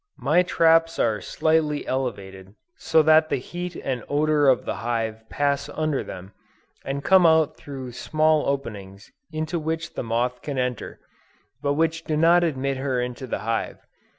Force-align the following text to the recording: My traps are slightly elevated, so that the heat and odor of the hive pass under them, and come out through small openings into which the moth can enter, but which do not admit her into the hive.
My 0.17 0.41
traps 0.41 0.97
are 0.97 1.21
slightly 1.21 1.85
elevated, 1.85 2.55
so 2.75 3.03
that 3.03 3.29
the 3.29 3.35
heat 3.35 3.75
and 3.75 4.03
odor 4.09 4.49
of 4.49 4.65
the 4.65 4.77
hive 4.77 5.29
pass 5.29 5.69
under 5.69 6.03
them, 6.03 6.33
and 6.83 7.03
come 7.03 7.27
out 7.27 7.55
through 7.55 7.91
small 7.91 8.47
openings 8.47 9.11
into 9.31 9.59
which 9.59 9.93
the 9.93 10.01
moth 10.01 10.41
can 10.41 10.57
enter, 10.57 10.99
but 11.61 11.73
which 11.75 12.03
do 12.03 12.17
not 12.17 12.43
admit 12.43 12.77
her 12.77 12.99
into 12.99 13.27
the 13.27 13.41
hive. 13.45 13.77